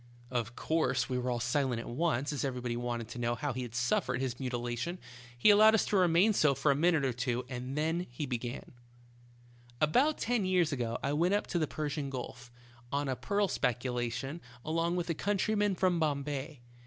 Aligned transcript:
Of 0.31 0.55
course 0.55 1.09
we 1.09 1.19
were 1.19 1.29
all 1.29 1.39
silent 1.39 1.79
at 1.79 1.87
once, 1.87 2.33
as 2.33 2.43
every 2.43 2.59
body 2.59 2.75
wanted 2.75 3.07
to 3.09 3.19
know 3.19 3.35
how 3.35 3.53
he 3.53 3.61
had 3.61 3.75
suffered 3.75 4.19
his 4.19 4.39
mutilation. 4.39 4.97
He 5.37 5.51
allowed 5.51 5.75
us 5.75 5.85
to 5.85 5.95
remain 5.95 6.33
so 6.33 6.55
for 6.55 6.71
a 6.71 6.75
minute 6.75 7.05
or 7.05 7.13
two, 7.13 7.45
and 7.47 7.77
then 7.77 8.07
began: 8.27 8.71
"About 9.79 10.17
ten 10.17 10.43
years 10.43 10.71
ago 10.71 10.97
I 11.03 11.13
went 11.13 11.35
up 11.35 11.45
to 11.45 11.59
the 11.59 11.67
Persian 11.67 12.09
Gulf, 12.09 12.51
on 12.91 13.09
a 13.09 13.15
pearl 13.15 13.47
speculation, 13.47 14.41
along 14.65 14.95
with 14.95 15.07
a 15.11 15.13
coun 15.13 15.37
tryman 15.37 15.75
from 15.77 15.99
Bombay. 15.99 16.61